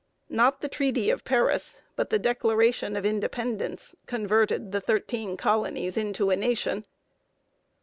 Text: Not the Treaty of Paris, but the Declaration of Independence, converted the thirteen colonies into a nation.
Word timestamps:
Not 0.31 0.61
the 0.61 0.67
Treaty 0.67 1.11
of 1.11 1.23
Paris, 1.23 1.79
but 1.95 2.09
the 2.09 2.17
Declaration 2.17 2.95
of 2.95 3.05
Independence, 3.05 3.95
converted 4.07 4.71
the 4.71 4.81
thirteen 4.81 5.37
colonies 5.37 5.95
into 5.95 6.31
a 6.31 6.35
nation. 6.35 6.85